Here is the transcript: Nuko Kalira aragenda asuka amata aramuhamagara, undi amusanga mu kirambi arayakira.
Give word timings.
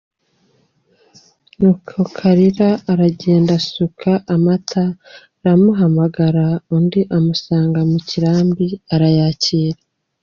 Nuko 1.59 1.95
Kalira 2.15 2.69
aragenda 2.91 3.51
asuka 3.59 4.11
amata 4.35 4.83
aramuhamagara, 5.39 6.45
undi 6.75 7.01
amusanga 7.17 7.79
mu 7.89 7.97
kirambi 8.07 8.67
arayakira. 8.93 9.79